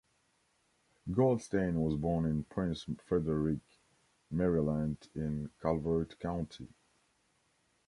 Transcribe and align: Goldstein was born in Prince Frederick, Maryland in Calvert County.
Goldstein 1.13 1.75
was 1.79 1.95
born 1.95 2.25
in 2.25 2.45
Prince 2.45 2.87
Frederick, 3.05 3.59
Maryland 4.31 4.97
in 5.13 5.51
Calvert 5.61 6.19
County. 6.19 6.69